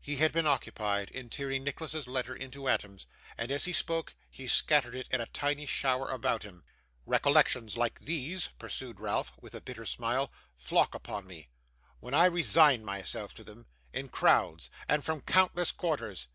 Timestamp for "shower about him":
5.64-6.64